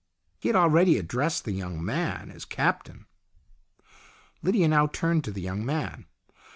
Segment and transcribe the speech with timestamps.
[0.39, 3.05] He had already addressed the young man as Captain.
[4.41, 6.07] Lydia now turned to the young man.